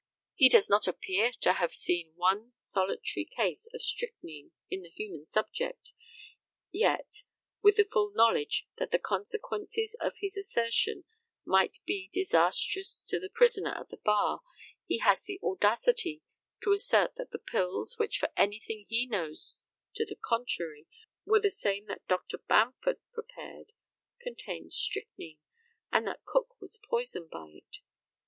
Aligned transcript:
He 0.33 0.49
does 0.49 0.67
not 0.67 0.87
appear 0.87 1.29
to 1.41 1.53
have 1.53 1.65
ever 1.69 1.73
seen 1.75 2.15
one 2.15 2.51
solitary 2.51 3.23
case 3.23 3.67
of 3.71 3.83
strychnine 3.83 4.49
in 4.67 4.81
the 4.81 4.89
human 4.89 5.25
subject, 5.25 5.93
yet, 6.71 7.21
with 7.61 7.75
the 7.75 7.83
full 7.83 8.09
knowledge 8.11 8.67
that 8.77 8.89
the 8.89 8.97
consequences 8.97 9.95
of 9.99 10.17
his 10.17 10.35
assertion 10.35 11.03
might 11.45 11.85
be 11.85 12.09
disastrous 12.11 13.03
to 13.09 13.19
the 13.19 13.29
prisoner 13.29 13.75
at 13.79 13.89
the 13.89 13.97
bar, 13.97 14.41
he 14.87 14.97
has 14.97 15.25
the 15.25 15.39
audacity 15.43 16.23
to 16.63 16.71
assert 16.71 17.13
that 17.17 17.29
the 17.29 17.37
pills, 17.37 17.99
which 17.99 18.17
for 18.17 18.29
anything 18.35 18.85
he 18.87 19.05
knows 19.05 19.69
to 19.93 20.03
the 20.03 20.17
contrary 20.19 20.87
were 21.25 21.39
the 21.39 21.51
same 21.51 21.85
that 21.85 22.07
Dr. 22.07 22.39
Bamford 22.39 22.97
prepared, 23.13 23.71
contained 24.19 24.73
strychnine, 24.73 25.37
and 25.91 26.07
that 26.07 26.25
Cook 26.25 26.59
was 26.59 26.79
poisoned 26.89 27.29
by 27.29 27.49
it. 27.53 27.81